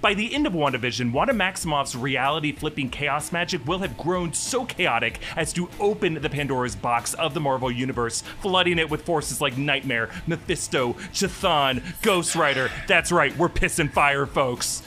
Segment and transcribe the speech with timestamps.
[0.00, 4.64] By the end of WandaVision, Wanda Maximoff's reality flipping chaos magic will have grown so
[4.64, 9.40] chaotic as to open the Pandora's box of the Marvel Universe, flooding it with forces
[9.40, 12.70] like Nightmare, Mephisto, Chthon, Ghost Rider.
[12.86, 14.84] That's right, we're pissing fire, folks.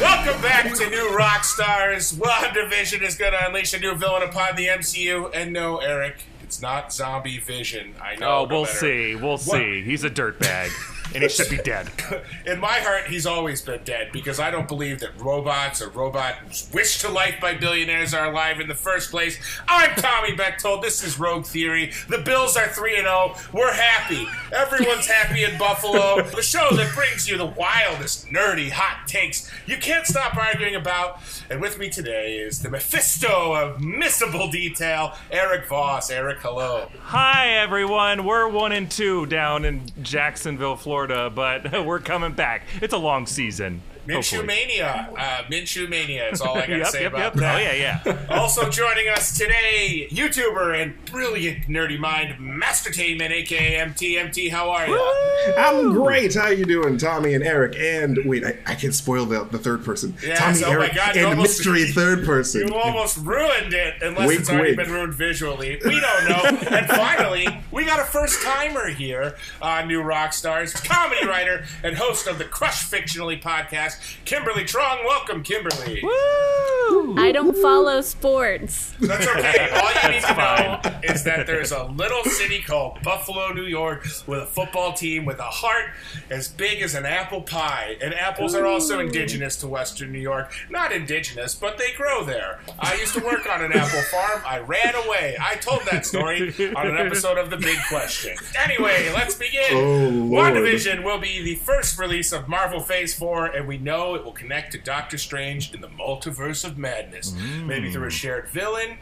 [0.00, 2.14] Welcome back to New Rockstars.
[2.14, 5.30] WandaVision is going to unleash a new villain upon the MCU.
[5.34, 7.94] And no, Erik, it's not Zombie Vision.
[8.02, 8.38] I know.
[8.40, 9.14] Oh, we'll matter- see.
[9.14, 9.82] We'll see.
[9.82, 10.68] He's a dirtbag,
[11.14, 11.88] and he should be dead.
[12.46, 16.70] In my heart, he's always been dead because I don't believe that robots or robots
[16.72, 19.38] wished to life by billionaires are alive in the first place.
[19.68, 20.82] I'm Tommy Bechtold.
[20.82, 21.92] This is Rogue Theory.
[22.08, 23.34] The Bills are 3 and 0.
[23.52, 24.26] We're happy.
[24.52, 26.22] Everyone's happy in Buffalo.
[26.22, 31.20] The show that brings you the wildest, nerdy, hot takes you can't stop arguing about.
[31.48, 36.10] And with me today is the Mephisto of missable detail, Erik Voss.
[36.10, 36.88] Erik, hello.
[37.02, 38.24] Hi, everyone.
[38.24, 42.66] We're one and two down in Jacksonville, Florida, but we're coming back.
[42.80, 43.82] It's a long season.
[44.18, 44.46] Minshew.
[44.46, 45.08] Mania.
[45.16, 47.34] Uh, Minshew Mania is all I got to Yep, say yep, about yep.
[47.34, 47.54] that.
[47.56, 47.72] Oh, yeah,
[48.04, 48.26] yeah.
[48.40, 54.18] Also joining us today, YouTuber and brilliant nerdy mind, Mastertainment, aka MT.
[54.18, 55.54] MT, how are you?
[55.58, 56.34] I'm great.
[56.34, 57.76] How you doing, Tommy and Erik?
[57.78, 60.14] And wait, I, I can spoil the, the third person.
[60.24, 62.68] Yes, Tommy, oh my Erik, God, and almost- mystery third person.
[62.68, 64.78] You almost ruined it, unless Wink, it's already wink.
[64.78, 65.80] been ruined visually.
[65.84, 66.42] We don't know.
[66.70, 72.26] and finally, we got a first timer here on New Rockstars, comedy writer and host
[72.26, 75.04] of the Crush Fictionally podcast, Kimberly Trong.
[75.04, 76.00] Welcome, Kimberly.
[76.02, 77.16] Woo!
[77.16, 78.94] I don't follow sports.
[79.00, 79.68] That's okay.
[79.70, 84.04] All you need to know is that there's a little city called Buffalo, New York,
[84.26, 85.90] with a football team with a heart
[86.30, 87.96] as big as an apple pie.
[88.02, 90.52] And apples are also indigenous to Western New York.
[90.68, 92.60] Not indigenous, but they grow there.
[92.78, 94.42] I used to work on an apple farm.
[94.46, 95.36] I ran away.
[95.40, 98.36] I told that story on an episode of The Big Question.
[98.58, 99.72] Anyway, let's begin.
[99.72, 100.54] Oh, Lord.
[100.54, 104.32] WandaVision will be the first release of Marvel Phase 4, and we know it will
[104.32, 107.34] connect to Doctor Strange in the multiverse of madness.
[107.64, 108.98] Maybe through a shared villain.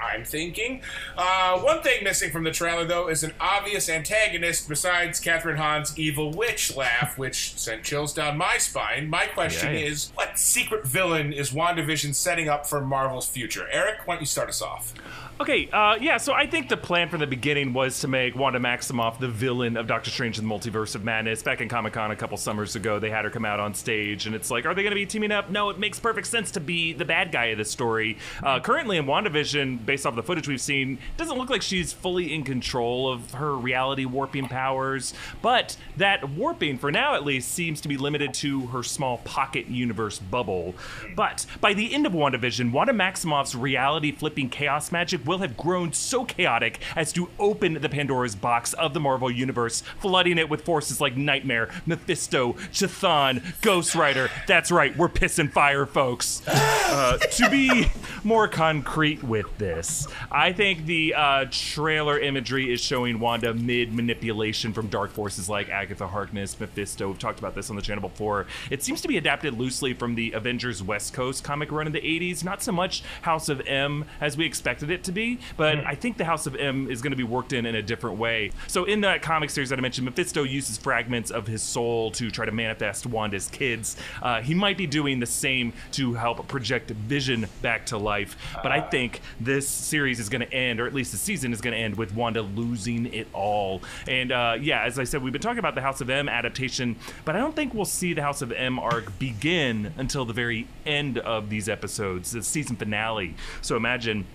[0.00, 0.82] I'm thinking.
[1.16, 5.98] Uh, one thing missing from the trailer, though, is an obvious antagonist besides Kathryn Hahn's
[5.98, 9.10] evil witch laugh, which sent chills down my spine.
[9.10, 9.86] My question Yeah, yeah.
[9.86, 13.66] is what secret villain is WandaVision setting up for Marvel's future?
[13.72, 14.94] Erik, why don't you start us off?
[15.40, 18.58] Okay, uh, yeah, so I think the plan from the beginning was to make Wanda
[18.58, 21.44] Maximoff the villain of Doctor Strange in the Multiverse of Madness.
[21.44, 24.26] Back in Comic Con a couple summers ago, they had her come out on stage,
[24.26, 25.48] and it's like, are they going to be teaming up?
[25.48, 28.18] No, it makes perfect sense to be the bad guy of this story.
[28.42, 32.34] Uh, currently in WandaVision, based off the footage we've seen, doesn't look like she's fully
[32.34, 37.80] in control of her reality warping powers, but that warping, for now at least, seems
[37.82, 40.74] to be limited to her small pocket universe bubble.
[41.14, 45.92] But by the end of WandaVision, Wanda Maximoff's reality flipping chaos magic will have grown
[45.92, 50.62] so chaotic as to open the Pandora's box of the Marvel Universe, flooding it with
[50.62, 54.30] forces like Nightmare, Mephisto, Chthon, Ghost Rider.
[54.48, 56.42] That's right, we're pissing fire, folks.
[56.46, 57.86] Uh, to be
[58.24, 64.72] more concrete with this, I think the uh, trailer imagery is showing Wanda mid manipulation
[64.72, 67.08] from dark forces like Agatha Harkness, Mephisto.
[67.08, 68.46] We've talked about this on the channel before.
[68.70, 72.00] It seems to be adapted loosely from the Avengers West Coast comic run in the
[72.00, 72.42] 80s.
[72.42, 75.17] Not so much House of M as we expected it to be,
[75.56, 77.82] but I think the House of M is going to be worked in in a
[77.82, 78.52] different way.
[78.66, 82.30] So in that comic series that I mentioned, Mephisto uses fragments of his soul to
[82.30, 83.96] try to manifest Wanda's kids.
[84.22, 88.72] Uh, he might be doing the same to help project Vision back to life, but
[88.72, 91.74] I think this series is going to end, or at least the season is going
[91.74, 93.82] to end with Wanda losing it all.
[94.06, 96.96] And uh, yeah, as I said, we've been talking about the House of M adaptation,
[97.24, 100.66] but I don't think we'll see the House of M arc begin until the very
[100.86, 103.34] end of these episodes, the season finale.
[103.60, 104.26] So imagine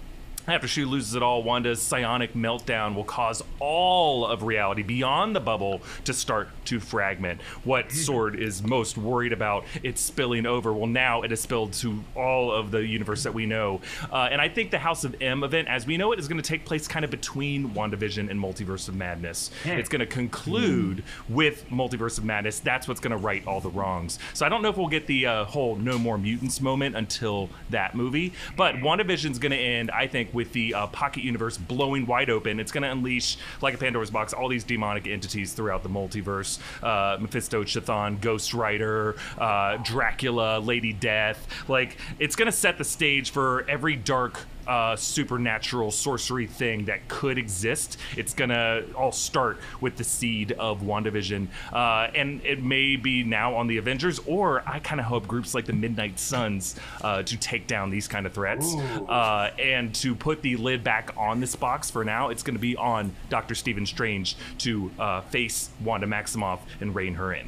[0.48, 5.40] after she loses it all, Wanda's psionic meltdown will cause all of reality beyond the
[5.40, 7.42] bubble to start to fragment.
[7.64, 10.74] What Sword is most worried about, it's spilling over.
[10.74, 13.82] Well, now it has spilled to all of the universe that we know.
[14.12, 16.42] Uh, and I think the House of M event, as we know it, is going
[16.42, 19.52] to take place kind of between WandaVision and Multiverse of Madness.
[19.64, 22.60] It's going to conclude with Multiverse of Madness.
[22.60, 24.20] That's what's going to right all the wrongs.
[24.34, 27.50] So I don't know if we'll get the uh, whole No More Mutants moment until
[27.70, 28.34] that movie.
[28.58, 32.60] But WandaVision's going to end, I think, with the uh, Pocket Universe blowing wide open.
[32.60, 36.60] It's going to unleash, like a Pandora's box, all these demonic entities throughout the multiverse
[36.82, 41.48] uh, Mephisto, Chthon, Ghost Rider, uh, Dracula, Lady Death.
[41.68, 47.08] Like, it's going to set the stage for every dark uh, supernatural sorcery thing that
[47.08, 47.98] could exist.
[48.16, 53.56] It's gonna all start with the seed of WandaVision, uh, and it may be now
[53.56, 57.38] on the Avengers, or I kind of hope groups like the Midnight Suns uh, to
[57.38, 61.56] take down these kind of threats, uh, and to put the lid back on this
[61.56, 62.30] box for now.
[62.30, 67.34] It's to be on Doctor Stephen Strange to uh, face Wanda Maximoff and rein her
[67.34, 67.48] in.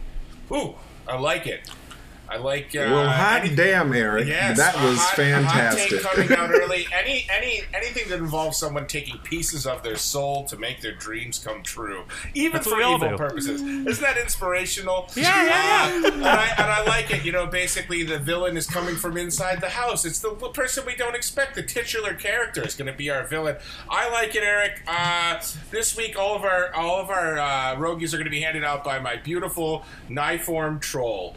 [0.51, 0.75] Ooh,
[1.07, 1.69] I like it.
[2.27, 2.75] I like.
[2.75, 4.27] Uh, well, hot any- damn, Erik.
[4.27, 6.01] Yes, that was hot, a hot take fantastic.
[6.01, 6.87] coming out early.
[6.93, 11.39] Any, any, anything that involves someone taking pieces of their soul to make their dreams
[11.39, 13.17] come true, even That's for evil do.
[13.17, 13.61] purposes.
[13.61, 15.07] Isn't that inspirational?
[15.15, 17.23] Yeah, yeah, Uh, and, I, and I like it.
[17.25, 20.03] You know, basically, the villain is coming from inside the house.
[20.05, 21.55] It's the person we don't expect.
[21.55, 23.57] The titular character is going to be our villain.
[23.89, 24.81] I like it, Erik.
[24.87, 28.41] Uh, this week, all of our all of our uh, rogues are going to be
[28.41, 31.35] handed out by my beautiful Kniform troll.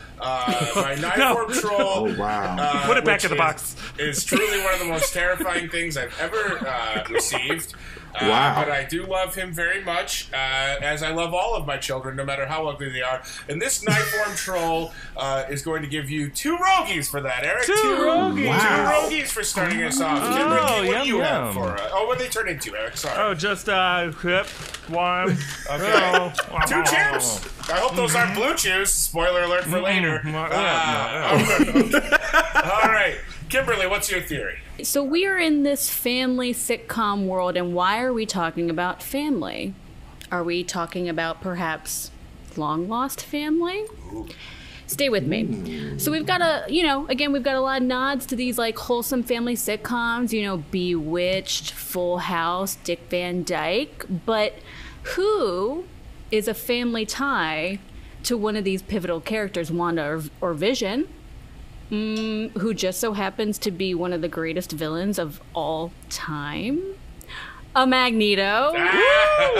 [0.82, 1.80] My Kniform troll.
[1.80, 2.56] Oh, wow.
[2.58, 3.76] uh, Put it back in the is- box.
[3.98, 7.74] It's truly one of the most terrifying things I've ever uh, received.
[8.20, 8.54] Uh, Wow.
[8.64, 10.36] But I do love him very much, uh,
[10.82, 13.22] as I love all of my children, no matter how ugly they are.
[13.48, 17.64] And this Knifeform troll uh, is going to give you two rogies for that, Erik.
[17.66, 18.46] Two rogies.
[18.48, 18.58] Wow.
[19.08, 20.18] Two rogies for starting us off.
[20.22, 22.96] Oh, Kim, what do yum, you have for uh, Oh, what they turn into, Erik?
[22.96, 23.16] Sorry.
[23.18, 24.46] Oh, just uh, yep,
[24.88, 25.36] one.
[25.70, 26.32] Okay.
[26.66, 27.40] Two chews.
[27.70, 28.90] I hope those aren't blue chews.
[28.92, 30.20] Spoiler alert for later.
[30.24, 30.48] Mm, Uh,
[32.82, 33.16] all right.
[33.48, 34.58] Kimberly, what's your theory?
[34.82, 39.74] So we are in this family sitcom world, and why are we talking about family?
[40.30, 42.10] Are we talking about perhaps
[42.56, 43.86] long lost family?
[44.86, 45.44] Stay with me.
[45.44, 45.98] Hmm.
[45.98, 48.58] So we've got a, you know, again, we've got a lot of nods to these
[48.58, 54.04] like wholesome family sitcoms, you know, Bewitched, Full House, Dick Van Dyke.
[54.26, 54.54] But
[55.14, 55.84] who
[56.30, 57.78] is a family tie
[58.24, 61.08] to one of these pivotal characters, Wanda or, or Vision?
[61.90, 66.82] Mm, who just so happens to be one of the greatest villains of all time.
[67.74, 68.72] A Magneto.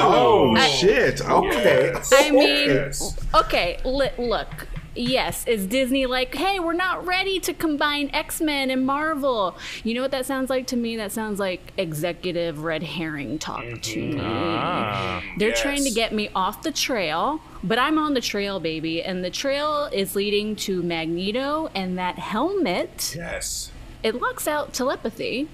[0.00, 1.20] Oh, I- shit.
[1.22, 1.94] Okay.
[2.12, 2.90] I mean,
[3.34, 4.66] okay, li- look.
[4.98, 9.56] Yes, is Disney like, hey, we're not ready to combine X Men and Marvel?
[9.84, 10.96] You know what that sounds like to me?
[10.96, 14.18] That sounds like executive red herring talk to me.
[14.20, 15.22] Ah.
[15.38, 15.62] They're Yes.
[15.62, 19.00] trying to get me off the trail, but I'm on the trail, baby.
[19.00, 23.14] And the trail is leading to Magneto and that helmet.
[23.16, 23.70] Yes.
[24.02, 25.46] It locks out telepathy,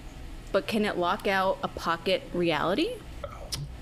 [0.52, 2.92] but can it lock out a pocket reality?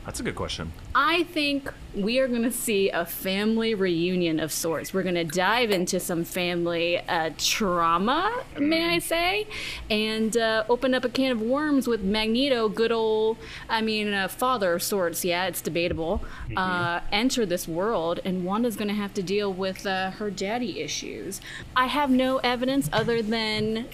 [0.05, 0.73] That's a good question.
[0.97, 4.93] I think we are going to see a family reunion of sorts.
[4.93, 9.47] We're going to dive into some family uh, trauma, may I say,
[9.89, 13.37] and uh, open up a can of worms with Magneto, good old,
[13.69, 15.25] I mean, uh, father of sorts.
[15.25, 16.25] Yeah, it's debatable.
[16.57, 20.81] Uh, enter this world, and Wanda's going to have to deal with uh, her daddy
[20.81, 21.41] issues.
[21.77, 23.87] I have no evidence other than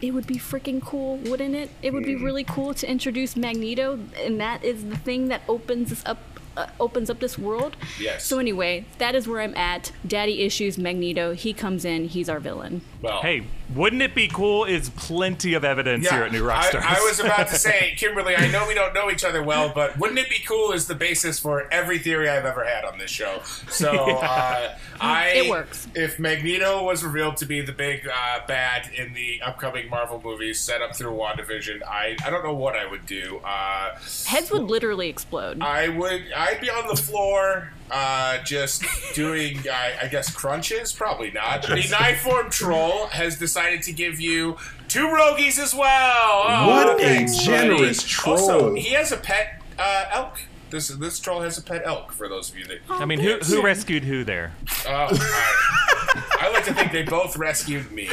[0.00, 1.70] it would be freaking cool, wouldn't it?
[1.82, 2.22] It would be mm.
[2.22, 6.18] really cool to introduce Magneto, and that is the thing that opens us up.
[6.58, 7.76] Uh, opens up this world.
[8.00, 8.26] Yes.
[8.26, 9.92] So anyway, that is where I'm at.
[10.04, 11.32] Daddy issues Magneto.
[11.32, 12.08] He comes in.
[12.08, 12.82] He's our villain.
[13.00, 14.64] Well, Hey, wouldn't it be cool?
[14.64, 16.82] Is plenty of evidence here at New I, Rockstars.
[16.82, 19.96] I was about to say, Kimberly, I know we don't know each other well, but
[19.98, 23.10] wouldn't it be cool is the basis for every theory I've ever had on this
[23.10, 23.40] show.
[23.68, 25.86] So uh, I, It works.
[25.94, 30.58] If Magneto was revealed to be the big uh, bad in the upcoming Marvel movies
[30.58, 33.40] set up through WandaVision, I I don't know what I would do.
[33.44, 33.96] Uh,
[34.26, 35.60] Heads would literally explode.
[35.60, 36.32] I would.
[36.48, 38.82] I'd be on the floor, uh, just
[39.14, 40.92] doing, I, I guess, crunches.
[40.92, 41.62] Probably not.
[41.62, 44.56] The knife form troll has decided to give you
[44.88, 46.44] two rogies as well.
[46.48, 48.30] Oh, What a generous buddy.
[48.30, 48.74] Also, troll.
[48.74, 50.38] he has a pet uh, elk.
[50.70, 52.12] This this troll has a pet elk.
[52.12, 54.52] For those of you that, I mean, who who rescued who there?
[54.86, 58.08] oh, I, I like to think they both rescued me.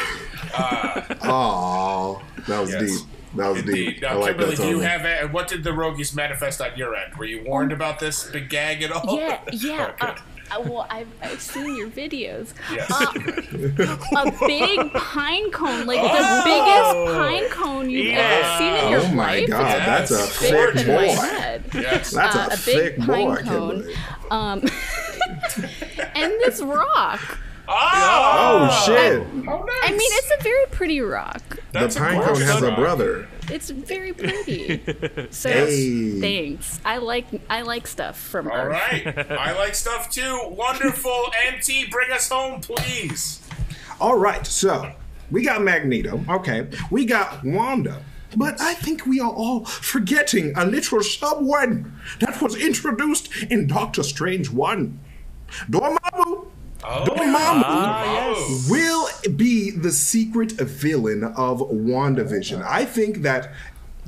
[1.24, 2.82] Oh, that was Yes.
[3.02, 3.10] deep.
[3.36, 3.74] That was Indeed.
[3.86, 4.02] deep.
[4.02, 4.64] Now, I like Kimberly, that.
[4.64, 7.16] do you have a, what did the rogies manifest on your end?
[7.16, 9.18] Were you warned about this big gag at all?
[9.18, 9.92] yeah, yeah.
[10.02, 10.22] Oh, uh, good.
[10.52, 12.54] uh, well, I've, I've seen your videos.
[12.72, 12.90] Yes.
[12.92, 13.12] Uh,
[14.28, 18.20] a big pine cone, like the biggest pine cone you've Yeah.
[18.20, 19.12] ever seen in your life.
[19.12, 19.50] Oh my life.
[19.50, 20.10] God, Yes.
[20.10, 21.80] that's a Bigger thick my boy.
[21.82, 22.12] yes.
[22.12, 23.88] That's Uh, a, a thick big boy, pine I can't cone.
[24.32, 24.60] Um,
[26.16, 27.40] and this rock.
[27.68, 29.22] Oh, shit!
[29.48, 29.80] Oh, nice.
[29.84, 31.42] I mean, it's a very pretty rock.
[31.82, 33.28] That's the a pine cone gorgeous has a brother.
[33.50, 34.82] It's very pretty.
[35.32, 36.20] So Hey.
[36.20, 36.80] thanks.
[36.86, 38.72] I like I like stuff from All Earth.
[38.72, 39.32] right.
[39.32, 40.40] I like stuff too.
[40.50, 41.32] Wonderful.
[41.54, 43.42] MT, bring us home, please.
[44.00, 44.92] All right, so
[45.32, 46.24] we got Magneto.
[46.30, 48.02] Okay, we got Wanda.
[48.38, 54.04] But I think we are all forgetting a little someone that was introduced in Doctor
[54.04, 55.00] Strange 1.
[55.70, 56.48] Dormammu.
[56.88, 57.64] Oh, Dormammu Dormammu.
[57.66, 62.64] Ah, will be the secret villain of WandaVision.
[62.64, 63.52] I think that.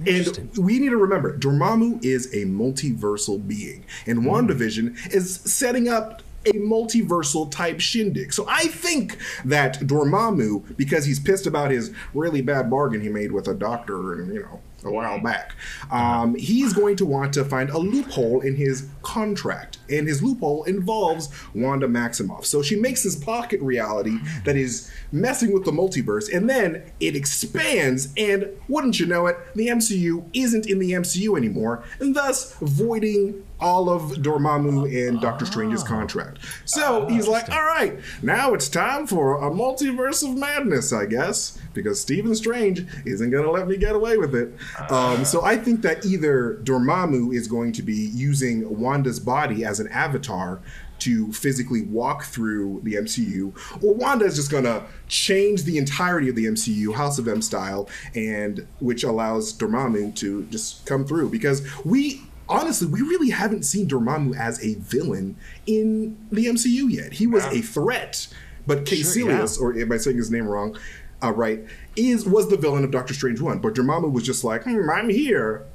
[0.05, 4.27] And we need to remember, Dormammu is a multiversal being, and hmm.
[4.27, 8.31] WandaVision is setting up a multiversal type shindig.
[8.31, 13.31] So I think that Dormammu, because he's pissed about his really bad bargain he made
[13.31, 15.53] with a doctor, and you know, a while back,
[15.89, 16.21] uh-huh.
[16.21, 20.63] um, he's going to want to find a loophole in his contract, and his loophole
[20.65, 22.45] involves Wanda Maximoff.
[22.45, 27.15] So she makes this pocket reality that is messing with the multiverse, and then it
[27.15, 32.53] expands, and wouldn't you know it, the MCU isn't in the MCU anymore, and thus
[32.61, 36.39] voiding all of Dormammu and Doctor Strange's contract.
[36.65, 41.59] So he's like, all right, now it's time for a multiverse of madness, I guess,
[41.73, 44.53] because Stephen Strange isn't going to let me get away with it.
[44.91, 49.79] Um, so I think that either Dormammu is going to be using Wanda's body as
[49.79, 50.61] an avatar
[50.99, 56.35] to physically walk through the MCU, or Wanda is just gonna change the entirety of
[56.35, 61.29] the MCU, House of M style, and which allows Dormammu to just come through.
[61.29, 65.35] Because we honestly, we really haven't seen Dormammu as a villain
[65.65, 67.13] in the MCU yet.
[67.13, 68.27] He was a threat,
[68.65, 70.77] but Kaecilius, or am I saying his name wrong?
[71.23, 74.63] Uh, right, is was the villain of Doctor Strange one, but Dormammu was just like,
[74.63, 75.65] hmm, I'm here.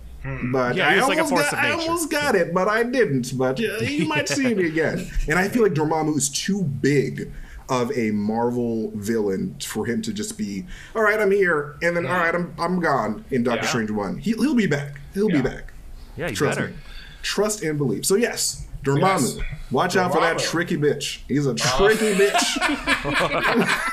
[0.53, 2.55] But Yeah, I, he was like a almost force got, of I almost got it,
[2.55, 3.37] but I didn't.
[3.37, 5.11] But uh, you might see me again.
[5.29, 7.33] And I feel like Dormammu is too big
[7.69, 10.65] of a Marvel villain for him to just be,
[10.95, 13.69] all right, I'm here, and then all right, I'm I'm gone in Doctor Yeah.
[13.69, 14.19] Strange one.
[14.19, 15.01] He, he'll be back.
[15.15, 15.43] He'll Yeah.
[15.43, 15.72] be back.
[16.17, 16.71] Yeah, you Trust better.
[16.71, 16.77] me.
[17.23, 18.05] Trust and believe.
[18.05, 19.37] So yes, Dormammu.
[19.39, 19.47] Yes.
[19.71, 21.21] Watch out for that tricky bitch.
[21.29, 23.69] He's a tricky bitch.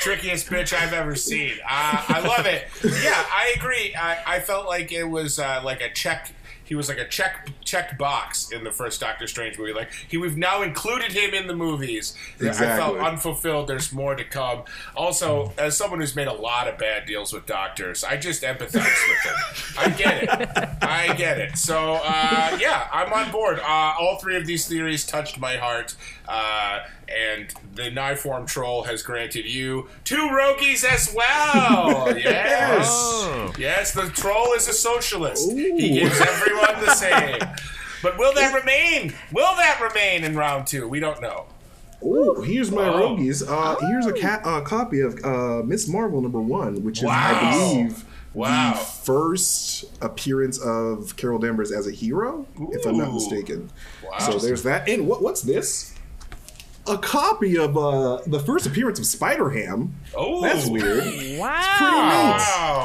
[0.00, 1.52] trickiest bitch I've ever seen.
[1.68, 2.68] Uh, I love it.
[2.82, 3.94] Yeah, I agree.
[3.94, 6.30] I, I felt like it was uh, like a check.
[6.66, 9.72] He was like a check checked box in the first Doctor Strange movie.
[9.72, 12.14] Like he, we've now included him in the movies.
[12.40, 13.68] I felt unfulfilled.
[13.68, 14.64] There's more to come.
[14.96, 18.74] Also, as someone who's made a lot of bad deals with doctors, I just empathize
[18.74, 19.34] with him.
[19.78, 20.82] I get it.
[20.82, 21.56] I get it.
[21.56, 23.60] So uh, yeah, I'm on board.
[23.60, 25.94] Uh, all three of these theories touched my heart.
[26.28, 32.12] Uh, and the Kniform Troll has granted you two Rogies as well.
[32.16, 32.86] Yes.
[32.90, 33.52] Oh.
[33.58, 35.50] Yes, the troll is a socialist.
[35.52, 37.38] He gives everyone the same.
[38.02, 39.14] But will that remain?
[39.32, 40.88] Will that remain in round two?
[40.88, 41.46] We don't know.
[42.04, 43.16] Ooh, here's my Whoa.
[43.16, 43.42] rogies.
[43.46, 47.40] Uh, here's a ca- uh, copy of uh, Miss Marvel number one, which is, Wow.
[47.42, 48.04] I believe,
[48.34, 48.72] Wow.
[48.74, 53.70] the first appearance of Carol Danvers as a hero, if I'm not mistaken.
[54.04, 54.18] Wow.
[54.18, 54.88] So there's that.
[54.88, 55.94] And what, what's this?
[56.88, 59.94] A copy of uh, the first appearance of Spider Ham.
[60.14, 60.98] Oh, That's weird.
[61.38, 61.58] Wow.
[61.58, 62.38] it's pretty neat.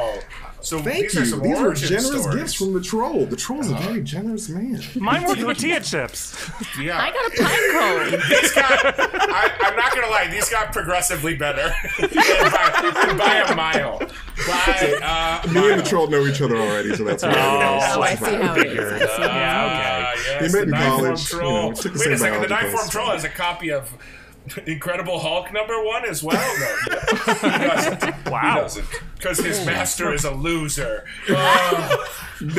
[0.06, 0.20] Wow.
[0.64, 1.22] So Thank these you.
[1.22, 2.26] are some These were origin generous stories.
[2.28, 2.36] Uh-huh.
[2.38, 3.26] gifts from the troll.
[3.26, 4.80] The troll's a very generous man.
[4.96, 6.38] Mine were tortilla chips.
[6.80, 7.00] Yeah.
[7.02, 7.72] I got a pine
[8.12, 8.22] cone.
[8.30, 14.00] These got, I, I'm not gonna lie, these got progressively better by, by a mile.
[14.48, 17.32] By uh, Me and the troll know each other already, so that's why.
[17.34, 18.92] Oh, I see how it is.
[18.94, 20.01] I see how Yeah, okay.
[20.44, 21.62] Yes, They met the in Knife Form you Troll.
[21.64, 22.90] know, we took the Wait same a second, the biology Knife Form.
[22.90, 23.94] Troll has a copy of
[24.66, 26.36] Incredible Hulk number one as well.
[26.60, 28.16] No, he doesn't.
[28.32, 28.68] Wow.
[29.18, 31.06] Because his master is a loser.
[31.30, 32.08] Oh,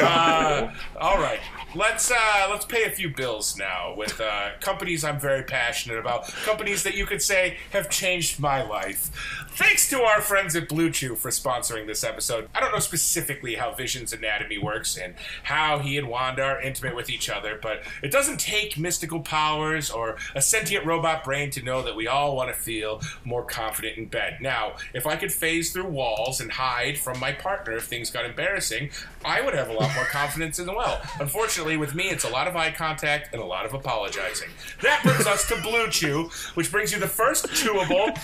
[0.00, 1.40] uh, all right.
[1.74, 6.26] Let's uh, let's pay a few bills now with uh, companies I'm very passionate about.
[6.44, 9.10] Companies that you could say have changed my life.
[9.52, 12.48] Thanks to our friends at Blue Chew for sponsoring this episode.
[12.54, 15.14] I don't know specifically how Vision's anatomy works and
[15.44, 19.90] how he and Wanda are intimate with each other, but it doesn't take mystical powers
[19.90, 23.96] or a sentient robot brain to know that we all want to feel more confident
[23.96, 24.38] in bed.
[24.40, 28.24] Now, if I could phase through walls and hide from my partner if things got
[28.26, 28.90] embarrassing,
[29.24, 31.00] I would have a lot more confidence as well.
[31.20, 34.48] Unfortunately, with me, it's a lot of eye contact and a lot of apologizing.
[34.82, 38.16] That brings us to Blue Chew, which brings you the first chewable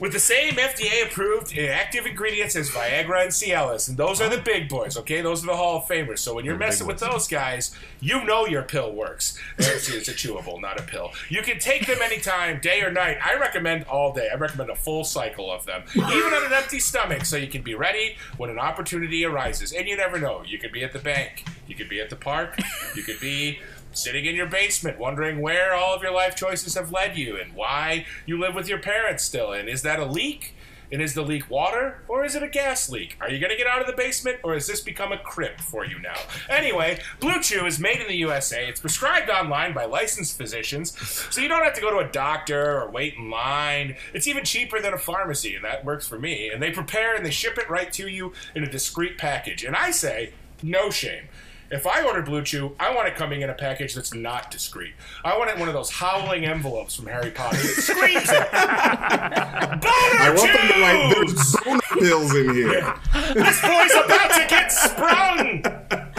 [0.00, 3.88] with the same FDA approved active ingredients as Viagra and Cialis.
[3.88, 5.20] And those are the big boys, okay?
[5.20, 6.20] Those are the Hall of Famers.
[6.20, 9.38] So when you're messing with those guys, you know your pill works.
[9.58, 11.12] It's, it's a chewable, not a pill.
[11.28, 13.18] You can take them anytime, day or night.
[13.22, 14.28] I recommend all day.
[14.32, 17.62] I recommend a full cycle of them, even on an empty stomach, so you can
[17.62, 19.72] be ready when an opportunity arises.
[19.72, 20.42] And you never know.
[20.44, 22.58] You could be at the bank, you could be at the park,
[22.96, 23.60] you could be
[23.92, 27.54] sitting in your basement wondering where all of your life choices have led you and
[27.54, 29.52] why you live with your parents still.
[29.52, 30.54] And is that a leak?
[30.90, 33.16] And is the leak water or is it a gas leak?
[33.18, 35.62] Are you going to get out of the basement or has this become a crypt
[35.62, 36.18] for you now?
[36.50, 38.68] Anyway, Blue Chew is made in the USA.
[38.68, 40.94] It's prescribed online by licensed physicians,
[41.34, 43.96] so you don't have to go to a doctor or wait in line.
[44.12, 46.50] It's even cheaper than a pharmacy, and that works for me.
[46.50, 49.64] And they prepare and they ship it right to you in a discreet package.
[49.64, 51.24] And I say, no shame.
[51.72, 54.92] If I order Blue Chew, I want it coming in a package that's not discreet.
[55.24, 57.56] I want it in one of those howling envelopes from Harry Potter.
[57.56, 58.48] It screams it.
[58.52, 62.94] I want them to write there's boner pills in here.
[63.34, 65.62] This boy's about to get sprung.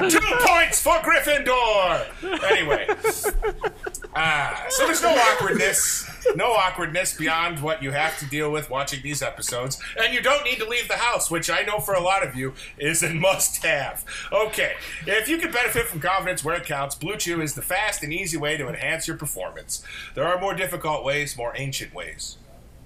[0.09, 2.05] Two points for Gryffindor.
[2.51, 2.87] Anyway,
[4.15, 9.01] ah, so there's no awkwardness, no awkwardness beyond what you have to deal with watching
[9.01, 12.01] these episodes, and you don't need to leave the house, which I know for a
[12.01, 14.03] lot of you is a must-have.
[14.31, 14.73] Okay,
[15.05, 18.13] if you can benefit from confidence where it counts, Blue Chew is the fast and
[18.13, 19.83] easy way to enhance your performance.
[20.15, 22.37] There are more difficult ways, more ancient ways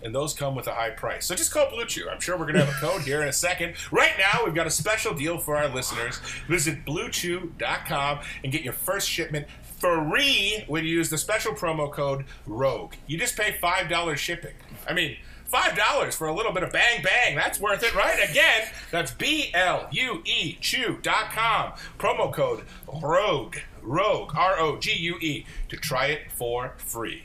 [0.02, 1.26] and those come with a high price.
[1.26, 2.10] So just call Blue Chew.
[2.10, 3.76] I'm sure we're going to have a code here in a second.
[3.92, 6.20] Right now, we've got a special deal for our listeners.
[6.48, 9.48] Visit bluechew.com and get your first shipment
[9.80, 12.94] free when you use the special promo code ROGUE.
[13.08, 14.54] You just pay $5 shipping.
[14.88, 15.18] I mean,
[15.52, 17.36] $5 for a little bit of bang bang.
[17.36, 18.30] That's worth it, right?
[18.30, 21.74] Again, that's B L U E chew.com.
[22.00, 23.62] Promo code ROGUE.
[23.88, 27.24] Rogue, R O G U E, to try it for free.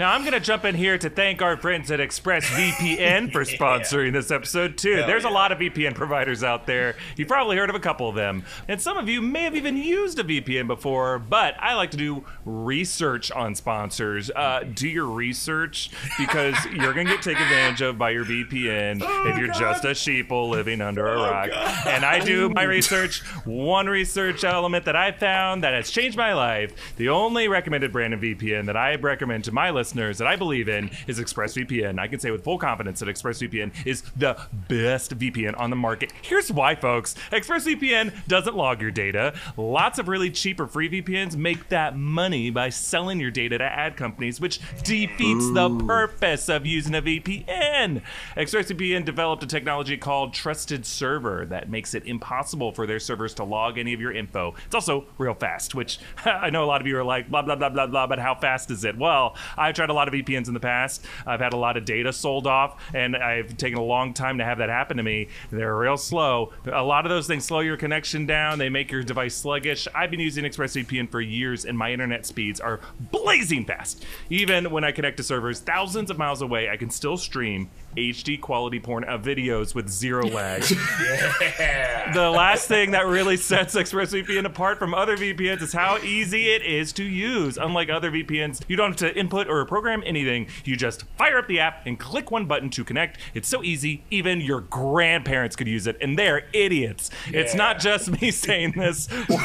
[0.00, 4.14] Now I'm going to jump in here to thank our friends at ExpressVPN for sponsoring
[4.14, 4.94] this episode too.
[4.94, 6.96] Hell There's a lot of VPN providers out there.
[7.16, 9.76] You've probably heard of a couple of them, and some of you may have even
[9.76, 11.18] used a VPN before.
[11.18, 14.30] But I like to do research on sponsors.
[14.30, 19.02] Uh, do your research because you're going to get taken advantage of by your VPN
[19.30, 21.50] if you're just a sheeple living under a rock.
[21.86, 23.20] And I do my research.
[23.44, 26.94] One research element that I found that has changed my life.
[26.96, 30.68] The only recommended brand of VPN that I recommend to my listeners that I believe
[30.68, 31.98] in is ExpressVPN.
[31.98, 34.36] I can say with full confidence that ExpressVPN is the
[34.68, 36.12] best VPN on the market.
[36.22, 37.14] Here's why, folks.
[37.32, 39.34] ExpressVPN doesn't log your data.
[39.56, 43.64] Lots of really cheap or free VPNs make that money by selling your data to
[43.64, 48.02] ad companies, which defeats the purpose of using a VPN.
[48.36, 53.44] ExpressVPN developed a technology called Trusted Server that makes it impossible for their servers to
[53.44, 54.54] log any of your info.
[54.66, 57.56] It's also real fast, which I know a lot of you are like, blah, blah,
[57.56, 58.96] blah, blah, blah, but how fast is it?
[58.96, 59.36] Well,
[59.70, 61.06] I've tried a lot of VPNs in the past.
[61.24, 64.44] I've had a lot of data sold off, and I've taken a long time to
[64.44, 65.28] have that happen to me.
[65.52, 66.52] They're real slow.
[66.72, 69.86] A lot of those things slow your connection down, they make your device sluggish.
[69.94, 72.80] I've been using ExpressVPN for years, and my internet speeds are
[73.12, 74.04] blazing fast.
[74.28, 78.40] Even when I connect to servers thousands of miles away, I can still stream HD
[78.40, 80.64] quality porn of videos with zero lag.
[80.70, 82.12] Yeah.
[82.12, 86.62] the last thing that really sets ExpressVPN apart from other VPNs is how easy it
[86.62, 87.56] is to use.
[87.56, 90.46] Unlike other VPNs, you don't have to input or program anything.
[90.64, 93.18] You just fire up the app and click one button to connect.
[93.34, 97.10] It's so easy, even your grandparents could use it, and they're idiots.
[97.28, 99.08] It's not just me saying this.
[99.28, 99.36] you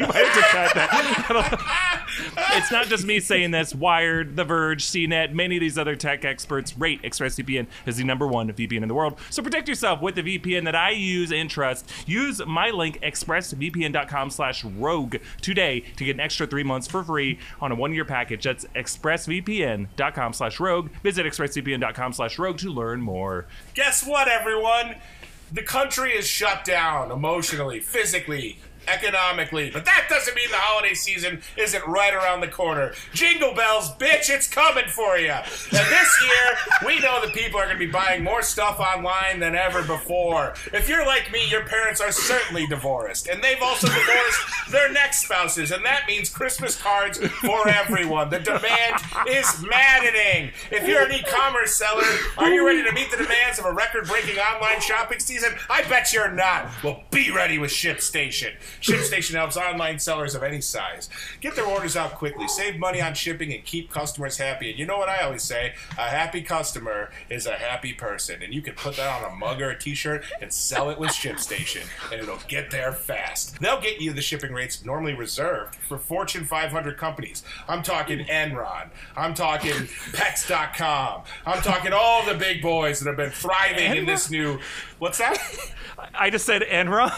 [0.00, 2.00] might have to cut that.
[2.36, 3.74] it's not just me saying this.
[3.74, 8.26] Wired, The Verge, CNET, many of these other tech experts rate ExpressVPN as the number
[8.26, 9.18] one VPN in the world.
[9.30, 11.90] So protect yourself with the VPN that I use and trust.
[12.06, 17.38] Use my link expressvpn.com slash rogue today to get an extra three months for free
[17.60, 18.44] on a one-year package.
[18.44, 20.90] That's expressvpn.com slash rogue.
[21.02, 23.46] Visit expressvpn.com slash rogue to learn more.
[23.74, 24.96] Guess what, everyone?
[25.52, 31.40] The country is shut down emotionally, physically, economically, but that doesn't mean the holiday season
[31.56, 32.92] isn't right around the corner.
[33.12, 35.30] Jingle bells, bitch, it's coming for you.
[35.30, 39.40] And this year, we know that people are going to be buying more stuff online
[39.40, 40.54] than ever before.
[40.72, 45.24] If you're like me, your parents are certainly divorced, and they've also divorced their next
[45.24, 48.30] spouses, and that means Christmas cards for everyone.
[48.30, 50.52] The demand is maddening.
[50.70, 52.04] If you're an e-commerce seller,
[52.38, 55.54] are you ready to meet the demands of a record-breaking online shopping season?
[55.70, 56.68] I bet you're not.
[56.82, 58.52] Well, be ready with ShipStation.
[58.84, 61.08] ShipStation helps online sellers of any size
[61.40, 64.68] get their orders out quickly, save money on shipping, and keep customers happy.
[64.68, 65.72] And you know what I always say?
[65.92, 68.42] A happy customer is a happy person.
[68.42, 71.10] And you can put that on a mug or a t-shirt and sell it with
[71.10, 73.58] ShipStation, and it'll get there fast.
[73.58, 77.42] They'll get you the shipping rates normally reserved for Fortune 500 companies.
[77.66, 78.90] I'm talking Enron.
[79.16, 81.22] I'm talking Pets.com.
[81.46, 84.58] I'm talking all the big boys that have been thriving in this new.
[84.98, 85.38] What's that?
[86.14, 87.12] I just said Enron.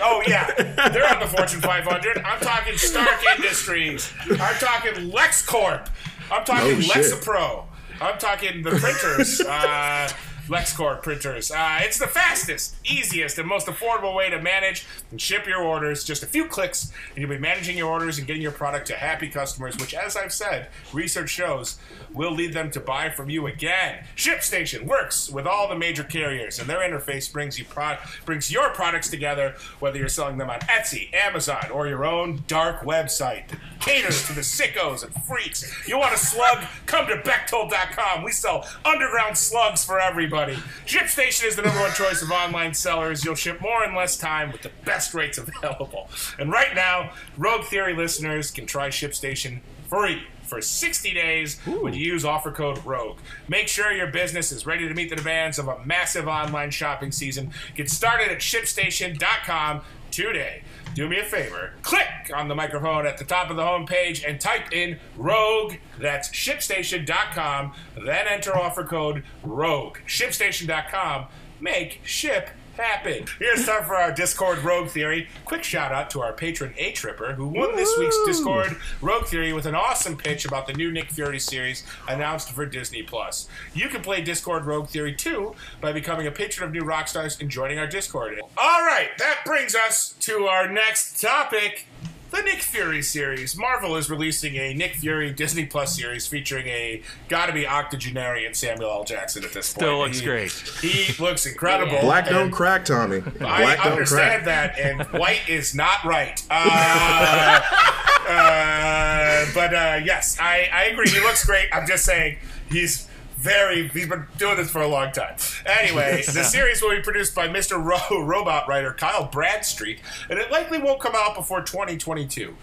[0.00, 0.52] Oh yeah,
[0.88, 2.18] they're the Fortune 500.
[2.18, 4.12] I'm talking Stark Industries.
[4.30, 5.88] I'm talking LexCorp.
[6.30, 6.76] I'm talking.
[6.80, 7.64] Lexapro.
[8.00, 9.40] I'm talking the printers.
[9.40, 10.08] Uh,
[10.50, 11.52] LexCorp printers.
[11.52, 16.02] Uh, it's the fastest, easiest, and most affordable way to manage and ship your orders.
[16.02, 18.96] Just a few clicks, and you'll be managing your orders and getting your product to
[18.96, 21.78] happy customers, which, as I've said, research shows
[22.12, 24.04] will lead them to buy from you again.
[24.16, 28.70] ShipStation works with all the major carriers, and their interface brings you pro- brings your
[28.70, 33.44] products together, whether you're selling them on Etsy, Amazon, or your own dark website
[33.80, 35.64] caters to the sickos and freaks.
[35.86, 36.64] You want a slug?
[36.86, 40.39] Come to Bechtold.com We sell underground slugs for everybody.
[40.86, 43.24] ShipStation is the number one choice of online sellers.
[43.24, 46.08] You'll ship more in less time with the best rates available.
[46.38, 52.00] And right now, Rogue Theory listeners can try ShipStation free for 60 days when you
[52.00, 53.16] use offer code ROGUE.
[53.48, 57.12] Make sure your business is ready to meet the demands of a massive online shopping
[57.12, 57.52] season.
[57.76, 60.62] Get started at ShipStation.com today.
[60.94, 64.40] Do me a favor, click on the microphone at the top of the homepage and
[64.40, 65.74] type in Rogue.
[66.00, 67.72] That's ShipStation.com.
[68.04, 69.98] Then enter offer code ROGUE.
[70.06, 71.26] ShipStation.com.
[71.60, 72.50] Make ship
[72.80, 73.26] happen.
[73.38, 75.28] Here's time for our Discord Rogue Theory.
[75.44, 79.52] Quick shout out to our patron A Tripper, who won this week's Discord Rogue Theory
[79.52, 83.48] with an awesome pitch about the new Nick Fury series announced for Disney Plus.
[83.74, 87.50] You can play Discord Rogue Theory too by becoming a patron of New Rockstars and
[87.50, 88.40] joining our Discord.
[88.56, 91.86] All right, that brings us to our next topic.
[92.30, 93.56] The Nick Fury series.
[93.56, 98.90] Marvel is releasing a Nick Fury Disney Plus series featuring a gotta be octogenarian Samuel
[98.90, 99.04] L.
[99.04, 100.14] Jackson at this Still point.
[100.14, 101.12] Still looks He- great.
[101.16, 101.98] He looks incredible.
[102.02, 103.16] Black don't crack, Tommy.
[103.18, 104.74] I Black don't understand crack.
[104.76, 106.40] that, and white is not right.
[106.48, 107.60] Uh,
[108.28, 111.08] uh, but uh, yes, I, I agree.
[111.08, 111.68] He looks great.
[111.72, 112.36] I'm just saying
[112.70, 113.08] he's
[113.40, 113.88] very.
[113.88, 115.36] He's been doing this for a long time.
[115.66, 117.82] Anyway, the series will be produced by Mr.
[117.82, 122.54] Ro- Robot writer Kyle Bradstreet, and it likely won't come out before 2022.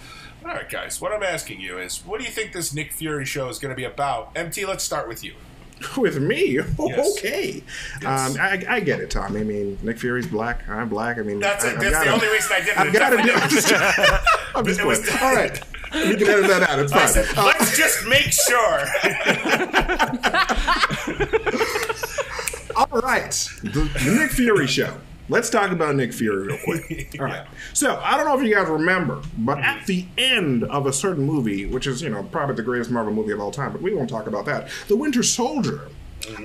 [0.45, 1.01] All right, guys.
[1.01, 3.71] What I'm asking you is, what do you think this Nick Fury show is going
[3.71, 4.31] to be about?
[4.35, 5.33] MT, let's start with you.
[5.97, 6.59] With me?
[6.79, 7.17] Yes.
[7.17, 7.63] Okay.
[8.01, 8.35] Yes.
[8.35, 9.41] Um, I, I get it, Tommy.
[9.41, 10.67] I mean, Nick Fury's black.
[10.69, 11.17] I'm black.
[11.17, 11.73] I mean, That's I, it.
[11.75, 12.77] I've That's the gotta- only reason I did it.
[12.77, 14.17] I've got to do definitely-
[14.55, 15.61] I'm just, It was- All right.
[15.93, 16.79] We can edit that out.
[16.79, 17.07] It's fine.
[17.07, 18.85] said, Uh, let's just make sure.
[23.07, 24.97] Right, the, the Nick Fury show.
[25.29, 27.15] Let's talk about Nick Fury real quick.
[27.19, 27.47] All right.
[27.71, 31.23] So I don't know if you guys remember, but at the end of a certain
[31.23, 33.93] movie, which is you know probably the greatest Marvel movie of all time, but we
[33.93, 34.67] won't talk about that.
[34.89, 35.87] The Winter Soldier.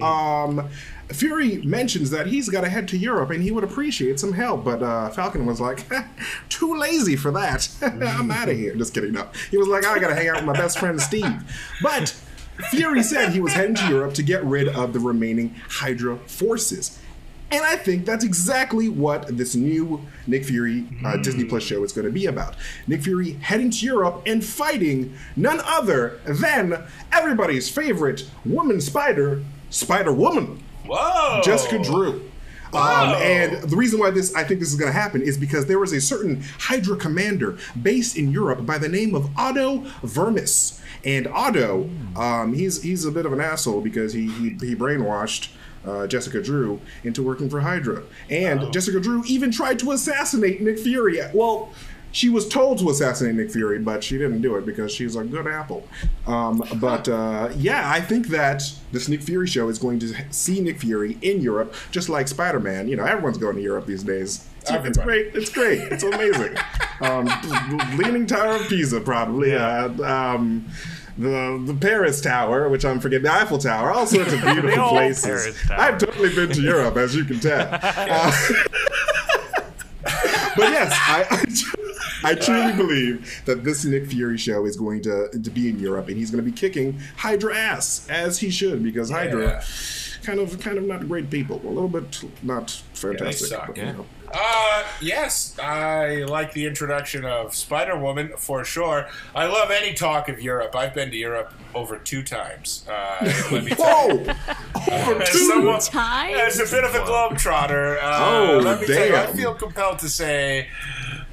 [0.00, 0.68] Um,
[1.08, 4.64] Fury mentions that he's got to head to Europe and he would appreciate some help,
[4.64, 5.84] but uh, Falcon was like,
[6.48, 7.68] "Too lazy for that.
[7.82, 9.14] I'm out of here." Just kidding.
[9.14, 11.42] No, he was like, "I got to hang out with my best friend Steve,"
[11.82, 12.14] but.
[12.70, 16.98] Fury said he was heading to Europe to get rid of the remaining Hydra forces.
[17.50, 21.92] And I think that's exactly what this new Nick Fury uh, Disney Plus show is
[21.92, 22.56] going to be about.
[22.86, 30.12] Nick Fury heading to Europe and fighting none other than everybody's favorite woman spider, Spider
[30.12, 31.42] Woman, Whoa.
[31.44, 32.31] Jessica Drew.
[32.74, 35.66] Um, and the reason why this I think this is going to happen is because
[35.66, 40.80] there was a certain Hydra commander based in Europe by the name of Otto Vermis.
[41.04, 45.50] And Otto, um, he's he's a bit of an asshole because he he, he brainwashed
[45.86, 48.02] uh, Jessica Drew into working for Hydra.
[48.30, 51.18] And Jessica Drew even tried to assassinate Nick Fury.
[51.34, 51.72] Well,
[52.12, 55.24] she was told to assassinate Nick Fury, but she didn't do it because she's a
[55.24, 55.88] good apple.
[56.26, 60.60] Um, but uh, yeah, I think that this Nick Fury show is going to see
[60.60, 62.88] Nick Fury in Europe, just like Spider Man.
[62.88, 64.48] You know, everyone's going to Europe these days.
[64.60, 65.34] It's, it's great.
[65.34, 65.80] It's great.
[65.90, 66.56] It's amazing.
[67.00, 67.28] um,
[67.96, 69.54] Leaning Tower of Pisa, probably.
[69.54, 70.70] Uh, um,
[71.18, 75.58] the the Paris Tower, which I'm forgetting, the Eiffel Tower, all sorts of beautiful places.
[75.70, 77.68] I've totally been to Europe, as you can tell.
[80.04, 80.14] Uh,
[80.56, 81.44] but yes, I,
[82.24, 86.08] I, truly believe that this Nick Fury show is going to, to be in Europe,
[86.08, 89.64] and he's going to be kicking Hydra ass as he should, because Hydra, Yeah.
[90.22, 93.48] kind of, kind of not great people, a little bit not fantastic.
[93.48, 93.66] suck.
[93.68, 94.06] but, you know.
[94.34, 99.06] Uh, yes, I like the introduction of Spider Woman for sure.
[99.34, 100.74] I love any talk of Europe.
[100.74, 102.86] I've been to Europe over two times.
[102.88, 104.24] Uh, let me tell you.
[104.24, 104.34] Whoa!
[105.10, 105.38] Over As two.
[105.50, 106.60] someone- times?
[106.60, 108.18] As a bit of a globetrotter, uh,
[108.54, 110.68] Oh, let me tell you, I feel compelled to say,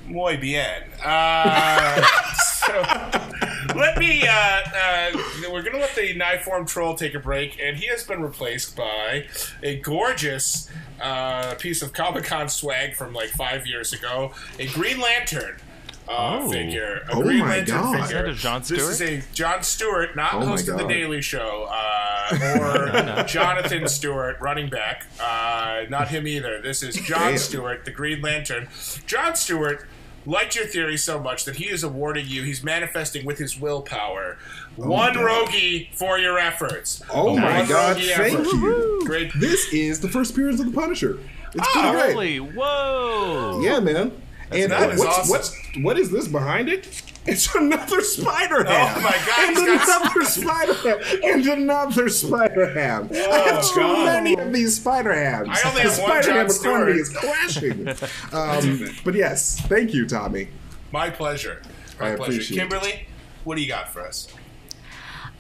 [0.10, 0.84] muy bien.
[1.04, 2.02] Uh,
[2.66, 2.82] so,
[3.76, 5.12] let me, uh, uh,
[5.52, 8.76] we're going to let the knife-form troll take a break, and he has been replaced
[8.76, 9.26] by
[9.64, 10.70] a gorgeous
[11.02, 15.56] uh, piece of Comic-Con swag from like five years ago, a Green Lantern.
[16.08, 16.52] Uh, Oh.
[16.52, 17.92] figure, a Oh Green my Lantern God.
[17.92, 18.04] figure.
[18.06, 19.12] Is that a Jon This is Stewart?
[19.12, 24.70] a John Stewart, not Oh host of the Daily Show, uh, or Jonathan Stewart, running
[24.72, 25.06] back.
[25.22, 26.60] Uh, not him either.
[26.64, 27.38] This is John Damn.
[27.38, 28.70] Stewart, the Green Lantern.
[29.06, 29.88] John Stewart
[30.26, 34.38] liked your theory so much that he is awarding you, he's manifesting with his willpower,
[34.76, 35.24] one God.
[35.26, 37.02] rogie for your efforts.
[37.14, 38.46] Oh my God, thank effort.
[38.54, 39.02] you.
[39.06, 39.32] Great.
[39.36, 41.20] This is the first appearance of the Punisher.
[41.54, 42.14] It's Oh, pretty great.
[42.14, 43.62] Holy, whoa!
[43.64, 44.12] Yeah, man.
[44.52, 45.30] And that uh, what's, awesome.
[45.30, 47.02] what's what is this behind it?
[47.32, 48.94] It's another Spider Ham.
[48.98, 51.22] Oh my God, And he's got- another Spider Ham.
[51.24, 53.10] And another Spider Ham.
[53.14, 54.06] I have too God.
[54.06, 55.50] many of these Spider Hams.
[55.52, 57.22] I only the have one Spider Ham Jon economy Stewart.
[57.88, 58.10] is crashing.
[58.32, 60.50] um, but yes, thank you, Tommy.
[60.92, 61.62] My pleasure.
[62.00, 62.32] My I pleasure.
[62.34, 62.60] appreciate it.
[62.62, 63.08] Kimberly,
[63.44, 64.28] what do you got for us?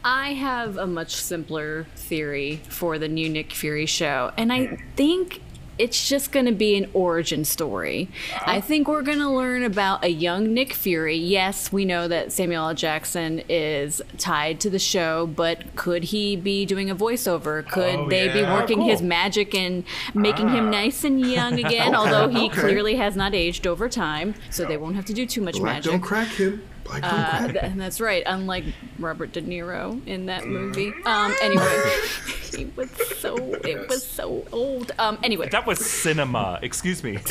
[0.03, 5.41] I have a much simpler theory for the new Nick Fury show, and I think
[5.79, 8.09] it's just going to be an origin story.
[8.45, 11.15] I think we're going to learn about a young Nick Fury.
[11.15, 12.73] Yes, we know that Samuel L.
[12.75, 17.65] Jackson is tied to the show, but could he be doing a voiceover?
[17.67, 18.53] Could Oh, they be yeah.
[18.53, 18.89] working cool.
[18.89, 20.71] his magic and making him ah.
[20.71, 21.95] nice and young again?
[21.95, 22.59] Although he okay.
[22.59, 25.75] clearly has not aged over time, so they won't have to do too much Black
[25.75, 25.91] magic.
[25.93, 26.61] don't crack him.
[26.89, 28.23] Black Uh, th- and that's right.
[28.25, 28.65] Unlike
[28.97, 30.91] Robert De Niro in that movie.
[31.05, 31.33] Um.
[31.41, 31.83] Anyway,
[32.55, 34.91] he was so it was so old.
[34.99, 35.17] Um.
[35.23, 36.59] Anyway, That was cinema.
[36.61, 37.17] Excuse me.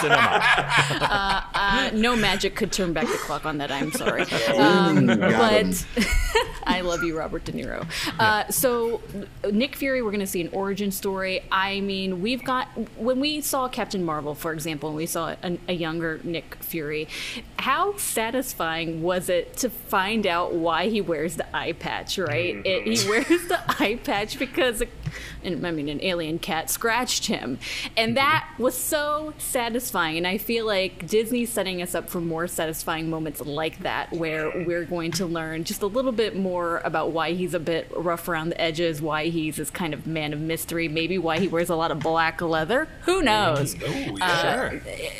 [0.00, 0.40] Cinema.
[1.54, 3.70] uh, no magic could turn back the clock on that.
[3.70, 4.22] I'm sorry.
[4.56, 5.86] Um, Got but
[6.64, 7.86] I love you, Robert De Niro.
[8.18, 9.00] Uh, so
[9.50, 11.42] Nick Fury, we're going to see an origin story.
[11.50, 12.68] I mean, we've got
[12.98, 17.08] when we saw Captain Marvel, for example, and we saw a, a younger Nick Fury.
[17.58, 22.18] How satisfying was it to find out why he wears the eye patch?
[22.18, 23.08] Right, it, he mm-hmm.
[23.08, 24.82] wears the eye patch because.
[25.42, 27.58] And I mean, an alien cat scratched him,
[27.96, 28.14] and mm-hmm.
[28.16, 30.18] that was so satisfying.
[30.18, 34.50] And I feel like Disney's setting us up for more satisfying moments like that, where
[34.64, 38.28] we're going to learn just a little bit more about why he's a bit rough
[38.28, 41.70] around the edges, why he's this kind of man of mystery, maybe why he wears
[41.70, 42.88] a lot of black leather.
[43.02, 43.74] Who knows?
[43.82, 44.20] Oh, yeah.
[44.20, 44.70] Uh,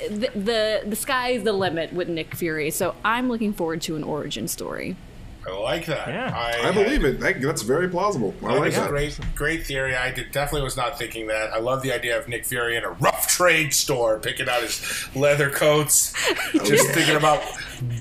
[0.08, 4.04] the, the the sky's the limit with Nick Fury, so I'm looking forward to an
[4.04, 4.96] origin story.
[5.46, 6.08] I like that.
[6.08, 6.32] Yeah.
[6.34, 7.18] I believe it.
[7.20, 8.34] That, that's very plausible.
[8.44, 8.90] I like that.
[8.90, 9.96] great, great theory.
[9.96, 11.52] I did, definitely was not thinking that.
[11.52, 15.08] I love the idea of Nick Fury in a rough trade store, picking out his
[15.16, 16.12] leather coats,
[16.52, 17.42] just thinking about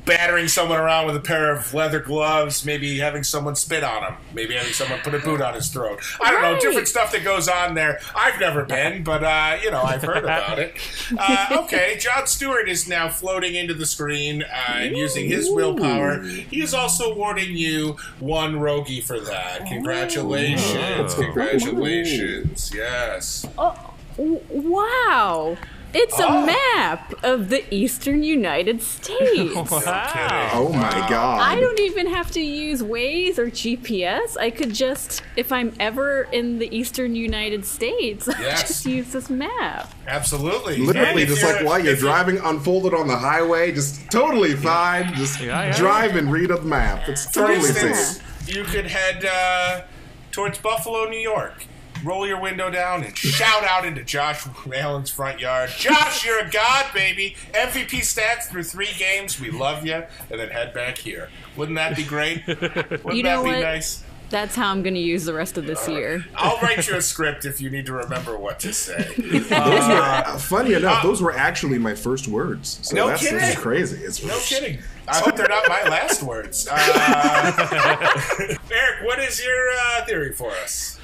[0.06, 4.16] battering someone around with a pair of leather gloves, maybe having someone spit on him,
[4.34, 6.00] maybe having someone put a boot on his throat.
[6.24, 8.00] I don't know, different stuff that goes on there.
[8.16, 10.76] I've never been, but uh, you know, I've heard about it.
[11.18, 16.22] Uh, okay, John Stewart is now floating into the screen uh, and using his willpower.
[16.24, 19.66] He is also awarding you one rogie for that.
[19.68, 22.72] Congratulations, congratulations.
[22.74, 23.46] Yes.
[24.18, 25.58] W- Wow!
[25.94, 26.46] It's a Oh.
[26.46, 29.56] map of the eastern United States.
[29.56, 30.50] Wow.
[30.54, 31.42] Oh my god.
[31.42, 34.38] I don't even have to use Waze or GPS.
[34.38, 38.68] I could just, if I'm ever in the eastern United States, Yes.
[38.68, 39.92] just use this map.
[40.08, 40.78] Absolutely.
[40.78, 45.14] Literally, just like while you're if you- driving unfolded on the highway, just totally fine.
[45.16, 45.78] Just Yeah, yeah.
[45.78, 47.08] drive and read a map.
[47.10, 48.56] It's For totally instance, safe.
[48.56, 49.82] you could head uh,
[50.32, 51.66] towards Buffalo, New York.
[52.04, 55.70] Roll your window down and shout out into Josh Allen's front yard.
[55.78, 57.36] Josh, you're a god, baby.
[57.54, 59.40] MVP stats through three games.
[59.40, 60.04] We love you.
[60.30, 61.30] And then head back here.
[61.56, 62.44] Wouldn't that be great?
[62.48, 63.60] Wouldn't You that be what?
[63.60, 64.04] nice?
[64.30, 66.24] That's how I'm going to use the rest of this year.
[66.36, 69.12] I'll write you a script if you need to remember what to say.
[69.18, 72.80] those Uh, funny enough, those were actually my first words.
[72.84, 73.40] So No that's, kidding.
[73.40, 73.98] that's crazy.
[74.04, 74.80] It's No kidding.
[75.08, 76.68] I hope they're not my last words.
[76.70, 76.76] Uh,
[78.72, 80.99] Erik, what is your uh, theory for us?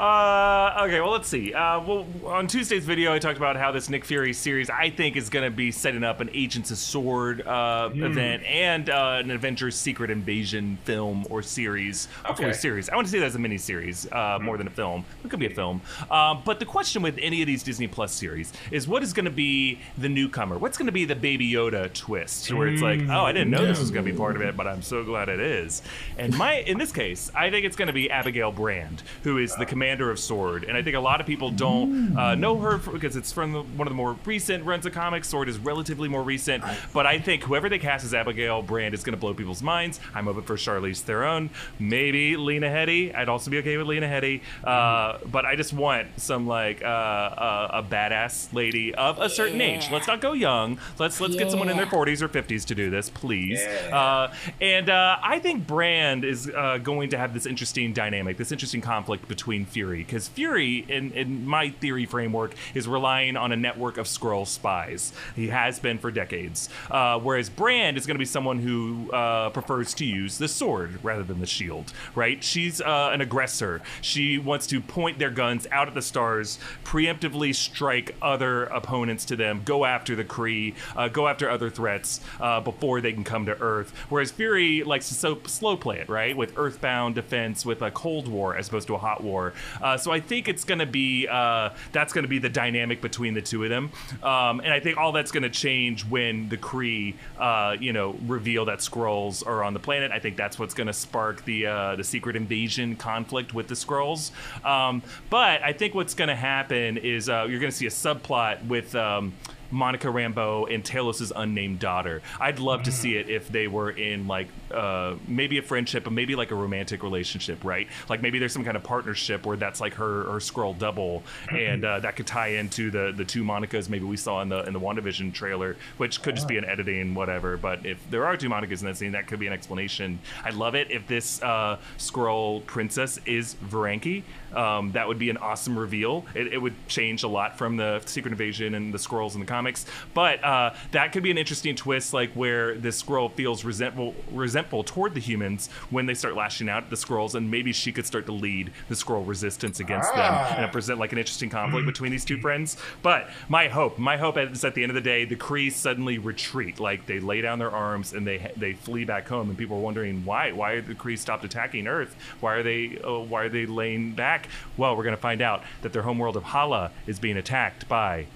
[0.00, 1.52] Uh, okay, well, let's see.
[1.54, 5.16] Uh, well, on Tuesday's video, I talked about how this Nick Fury series, I think,
[5.16, 8.04] is going to be setting up an Agents of Sword uh, Hmm.
[8.04, 12.08] event and uh, an Avengers Secret Invasion film or series.
[12.24, 12.52] A Okay.
[12.52, 12.88] series.
[12.88, 15.04] I want to see that as a miniseries uh, more than a film.
[15.24, 15.80] It could be a film.
[16.10, 19.24] Uh, but the question with any of these Disney Plus series is what is going
[19.26, 20.58] to be the newcomer?
[20.58, 22.52] What's going to be the Baby Yoda twist?
[22.52, 24.56] Where it's like, oh, I didn't know this was going to be part of it,
[24.56, 25.82] but I'm so glad it is.
[26.18, 29.54] And my, in this case, I think it's going to be Abigail Brand, who is
[29.56, 30.64] the commander of Sword.
[30.64, 33.52] And I think a lot of people don't uh, know her for, because it's from
[33.52, 35.28] the, one of the more recent runs of comics.
[35.28, 36.64] Sword is relatively more recent.
[36.92, 40.00] But I think whoever they cast as Abigail Brand is going to blow people's minds.
[40.14, 43.14] I'm open for Charlize Theron, maybe Lena Headey.
[43.14, 44.40] I'd also be okay with Lena Headey.
[44.64, 49.60] Uh, but I just want some like uh, uh, a badass lady of a certain
[49.60, 49.90] age.
[49.90, 50.78] Let's not go young.
[50.98, 53.60] Let's let's get someone in their 40s or 50s to do this, please.
[53.60, 58.52] Uh, and uh, I think Brand is uh, going to have this interesting dynamic, this
[58.52, 63.56] interesting conflict between Fury, because Fury, in, in my theory framework, is relying on a
[63.56, 65.12] network of Skrull spies.
[65.34, 66.68] He has been for decades.
[66.90, 70.98] Uh, whereas Brand is going to be someone who uh, prefers to use the sword
[71.02, 72.42] rather than the shield, right?
[72.42, 73.80] She's uh, an aggressor.
[74.00, 79.36] She wants to point their guns out at the stars, preemptively strike other opponents to
[79.36, 83.46] them, go after the Kree, uh, go after other threats uh, before they can come
[83.46, 83.92] to Earth.
[84.08, 86.36] Whereas Fury likes to so slow play it, right?
[86.36, 89.47] With Earthbound defense, with a Cold War as opposed to a Hot War.
[89.80, 93.00] Uh, so I think it's going to be uh, that's going to be the dynamic
[93.00, 93.90] between the two of them,
[94.22, 98.16] um, and I think all that's going to change when the Kree, uh, you know,
[98.26, 100.12] reveal that Skrulls are on the planet.
[100.12, 103.74] I think that's what's going to spark the uh, the secret invasion conflict with the
[103.74, 104.30] Skrulls.
[104.64, 107.90] Um, but I think what's going to happen is uh, you're going to see a
[107.90, 108.94] subplot with.
[108.94, 109.34] Um,
[109.70, 112.22] Monica Rambeau and Talos's unnamed daughter.
[112.40, 116.12] I'd love to see it if they were in like uh, maybe a friendship, but
[116.12, 117.88] maybe like a romantic relationship, right?
[118.08, 121.84] Like maybe there's some kind of partnership where that's like her her Skrull double, and
[121.84, 124.72] uh, that could tie into the the two Monicas maybe we saw in the in
[124.72, 127.56] the WandaVision trailer, which could just be an editing whatever.
[127.56, 130.18] But if there are two Monicas in that scene, that could be an explanation.
[130.44, 134.22] I'd love it if this uh, Skrull princess is Veranke.
[134.54, 136.24] Um, that would be an awesome reveal.
[136.34, 139.46] It, it would change a lot from the Secret Invasion and the Skrulls in the
[139.46, 144.14] comics, but uh, that could be an interesting twist, like where the Skrull feels resentful
[144.32, 147.92] resentful toward the humans when they start lashing out at the Skrulls, and maybe she
[147.92, 151.86] could start to lead the Skrull resistance against them and present like an interesting conflict
[151.86, 152.76] between these two friends.
[153.02, 156.18] But my hope, my hope is at the end of the day, the Kree suddenly
[156.18, 159.76] retreat, like they lay down their arms and they they flee back home, and people
[159.76, 162.14] are wondering why why are the Kree stopped attacking Earth?
[162.40, 164.37] Why are they uh, why are they laying back?
[164.76, 168.26] Well, we're going to find out that their homeworld of Hala is being attacked by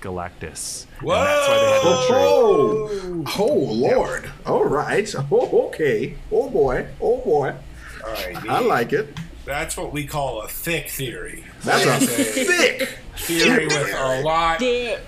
[0.00, 0.86] Galactus.
[1.00, 3.26] And that's why they had to retreat.
[3.38, 4.30] Oh, oh Lord!
[4.46, 5.14] All right.
[5.30, 6.16] Oh, okay.
[6.30, 6.88] Oh boy.
[7.00, 7.54] Oh boy.
[8.04, 9.16] All right, I like it.
[9.44, 11.44] That's what we call a thick theory.
[11.62, 12.98] That's a That is thick.
[13.16, 14.58] theory with a lot.
[14.58, 15.00] Dick.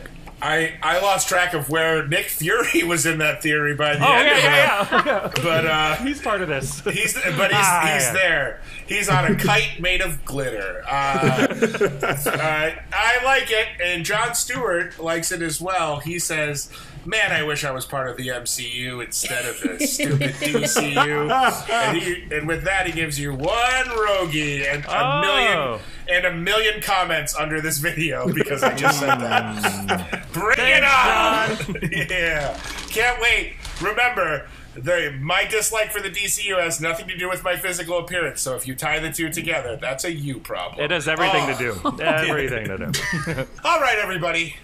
[0.47, 4.13] I I lost track of where Nick Fury was in that theory by the Oh
[4.13, 5.07] end yeah, of it.
[5.07, 5.33] yeah, yeah.
[5.43, 6.81] But uh, He's part of this.
[6.85, 8.13] He's but he's, Ah, he's yeah.
[8.13, 8.61] there.
[8.87, 10.83] He's on a kite made of glitter.
[10.87, 16.01] Uh, uh, I like it, and John Stewart likes it as well.
[16.01, 16.69] He says,
[17.07, 21.31] "Man, I wish I was part of the MCU instead of the stupid DCU."
[21.71, 25.21] And, he, and with that, he gives you one rogie and a Oh.
[25.23, 30.24] million and a million comments under this video because I just said that.
[30.35, 31.79] Bring it on!
[32.11, 33.55] yeah, can't wait.
[33.81, 38.41] Remember, the, my dislike for the DCU has nothing to do with my physical appearance.
[38.43, 40.85] So if you tie the two together, that's a you problem.
[40.85, 41.57] It has everything Oh.
[41.57, 41.59] to
[41.97, 42.03] do.
[42.03, 43.47] Everything to do.
[43.65, 44.57] All right, everybody.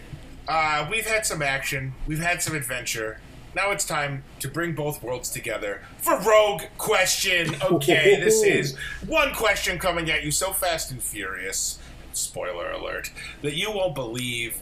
[0.49, 1.95] Uh, we've had some action.
[2.07, 3.21] We've had some adventure.
[3.55, 7.55] Now it's time to bring both worlds together for Rogue Question.
[7.63, 11.79] Okay, this is one question coming at you so fast and furious,
[12.13, 13.11] spoiler alert,
[13.43, 14.57] that you won't believe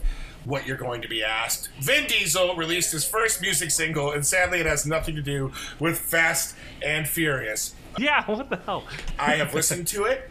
[0.49, 1.69] what you're going to be asked.
[1.79, 5.97] Vin Diesel released his first music single, and sadly, it has nothing to do with
[5.99, 7.75] Fast and Furious.
[7.97, 8.83] Yeah, what the hell?
[9.17, 10.29] I have listened to it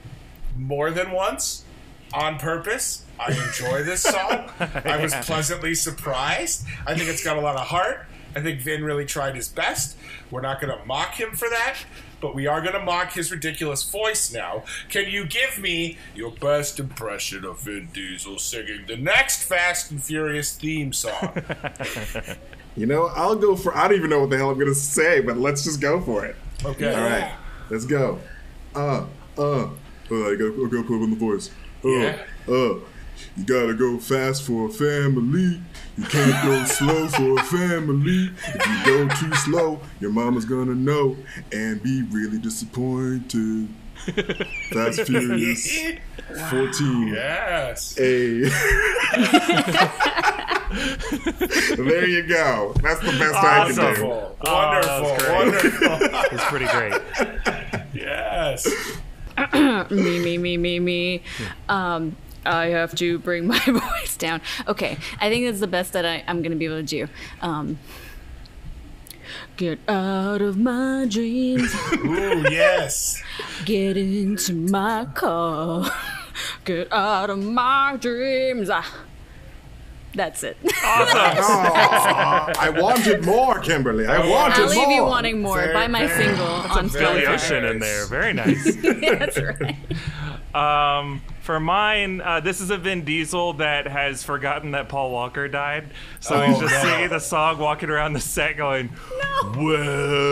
[0.57, 1.64] more than once
[2.12, 3.04] on purpose.
[3.20, 4.50] I enjoy this song.
[4.59, 6.66] I was pleasantly surprised.
[6.87, 8.07] I think it's got a lot of heart.
[8.37, 9.96] I think Vin really tried his best.
[10.31, 11.76] We're not going to mock him for that,
[12.20, 14.64] but we are going to mock his ridiculous voice now.
[14.88, 20.02] Can you give me your best impression of Vin Diesel singing the next Fast and
[20.02, 21.42] Furious theme song?
[22.76, 23.76] You know, I'll go for.
[23.76, 26.24] I don't even know what the hell I'm gonna say, but let's just go for
[26.24, 26.37] it.
[26.64, 26.94] Okay.
[26.94, 27.35] All right,
[27.70, 28.20] let's go.
[28.72, 29.04] Uh,
[29.37, 29.64] uh.
[29.64, 29.66] Uh,
[30.11, 31.50] I gotta, I gotta put up in the voice.
[31.85, 32.24] Uh, Yeah.
[32.48, 32.74] uh.
[33.38, 35.61] You gotta go fast for a family.
[35.96, 38.33] You can't go slow for a family.
[38.48, 41.16] If you go too slow, your mama's gonna know
[41.53, 43.68] and be really disappointed.
[44.72, 45.79] Fast Furious
[46.51, 47.09] 14.
[47.09, 47.96] Yes.
[47.98, 48.40] A.
[51.77, 52.72] there you go.
[52.83, 53.83] That's the best I can do.
[53.83, 54.37] Wonderful.
[54.40, 55.16] Oh, Wonderful.
[55.35, 55.98] Wonderful.
[56.33, 56.94] It's pretty great.
[57.94, 58.66] yes.
[59.92, 61.22] me, me, me, me, me.
[61.68, 64.40] Um, I have to bring my voice down.
[64.66, 67.09] Okay, I think that's the best that I, I'm going to be able to do.
[67.40, 67.79] Um,
[69.57, 73.22] get out of my dreams, Ooh, yes.
[73.64, 75.90] get into my car,
[76.64, 78.70] get out of my dreams.
[78.70, 79.05] Ah,
[80.14, 80.57] that's it.
[80.83, 84.07] Aw, I wanted more, Kimberly.
[84.07, 84.64] I wanted more.
[84.64, 84.92] I'll leave more.
[84.92, 85.59] you wanting more.
[85.59, 86.16] Fair, Buy my fair.
[86.29, 88.07] single on Billy Very Ocean in there.
[88.07, 88.77] Very nice.
[88.83, 89.77] that's right.
[90.55, 95.48] Um, for mine, uh, this is a Vin Diesel that has forgotten that Paul Walker
[95.48, 95.88] died.
[96.20, 96.82] So Oh, he's just no.
[96.82, 98.88] singing the song, walking around the set, going,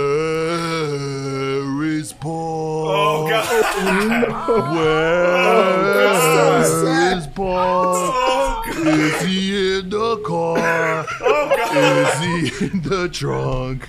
[0.07, 2.88] Where is Paul?
[2.88, 3.48] Oh, God.
[4.76, 7.16] Where so sad.
[7.16, 7.94] is Paul?
[7.96, 8.87] Oh, God.
[8.87, 11.07] Is he in the car?
[11.22, 11.76] Oh, God.
[11.79, 13.88] Is he in the trunk?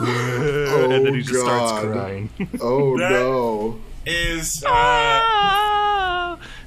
[0.00, 1.92] Oh, and then he just starts God.
[1.92, 2.30] crying.
[2.62, 3.78] Oh That- no.
[4.06, 5.71] Is, uh, Ah.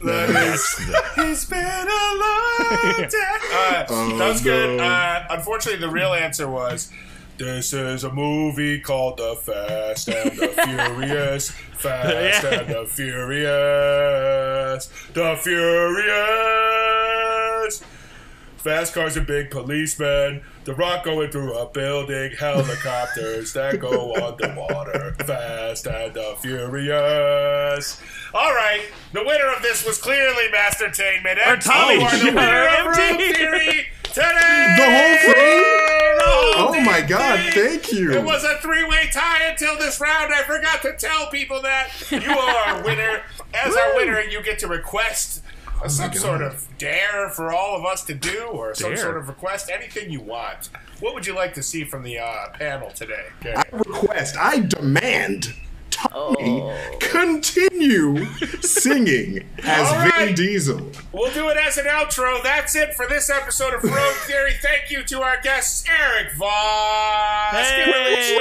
[0.05, 0.63] That is,
[1.17, 3.41] it's been a long time.
[3.51, 4.77] Uh, Oh, that was good.
[4.77, 4.83] no.
[4.83, 6.89] Uh, unfortunately, the real answer was,
[7.37, 10.47] this is a movie called The Fast and the
[10.97, 11.51] Furious.
[11.75, 12.59] Fast Yeah.
[12.61, 14.87] and the Furious.
[15.13, 16.84] The Furious.
[18.65, 20.41] Fast cars and big policemen.
[20.63, 22.31] The rock going through a building.
[22.31, 25.13] Helicopters that go underwater.
[25.23, 28.01] Fast and the Furious.
[28.33, 28.81] All right.
[29.13, 31.37] The winner of this was clearly Mastertainment.
[31.45, 31.97] Or Tommy.
[31.97, 33.35] Oh, you are the winner of.
[33.35, 34.75] Theory Today!
[34.77, 35.63] The whole thing?
[36.57, 37.51] Oh my God, thing.
[37.51, 38.13] thank you.
[38.13, 40.33] It was a three-way tie until this round.
[40.33, 43.23] I forgot to tell people that you are our winner.
[43.53, 45.43] As our winner, you get to request
[45.83, 48.97] uh, some sort of dare for all of us to do, or some Dare?
[48.97, 50.69] sort of request, anything you want.
[50.99, 53.25] What would you like to see from the uh, panel today?
[53.45, 53.61] Okay.
[53.71, 55.53] request, I demand
[55.91, 58.25] Tommy continue
[58.61, 60.35] singing as All Vin.
[60.35, 60.91] Diesel.
[61.13, 62.41] We'll do it as an outro.
[62.43, 64.53] That's it for this episode of Rogue Theory.
[64.61, 68.37] Thank you to our guests, Erik Voss, Hey.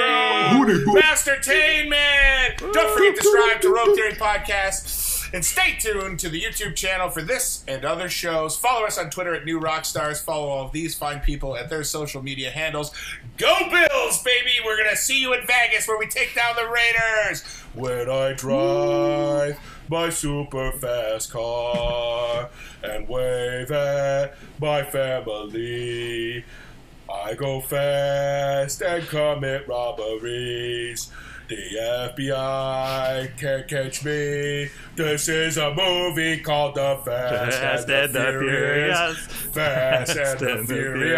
[0.57, 0.83] Hooty.
[0.99, 2.59] Mastertainment.
[2.73, 5.04] Don't forget to subscribe to Rogue Theory Podcast.
[5.33, 8.55] And stay tuned to the YouTube channel for this and other shows.
[8.55, 10.23] Follow us on Twitter at New Rockstars.
[10.23, 12.91] Follow all of these fine people at their social media handles.
[13.37, 14.51] Go Bills, baby!
[14.65, 17.43] We're gonna see you in Vegas where we take down the Raiders.
[17.73, 19.59] When I drive
[19.89, 22.49] my super fast car
[22.83, 26.43] and wave at my family.
[27.11, 31.11] I go fast and commit robberies.
[31.47, 31.55] The
[32.17, 34.69] FBI can't catch me.
[34.95, 38.97] This is a movie called The Fast, Fast and the and the Furious.
[39.17, 39.27] Furious.
[39.53, 41.15] Fast and the and the Furious.